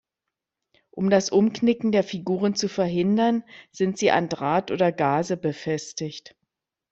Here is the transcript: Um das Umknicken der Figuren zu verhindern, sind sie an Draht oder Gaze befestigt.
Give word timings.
Um 0.89 1.11
das 1.11 1.29
Umknicken 1.29 1.91
der 1.91 2.03
Figuren 2.03 2.55
zu 2.55 2.67
verhindern, 2.67 3.43
sind 3.71 3.99
sie 3.99 4.09
an 4.09 4.29
Draht 4.29 4.71
oder 4.71 4.91
Gaze 4.91 5.37
befestigt. 5.37 6.35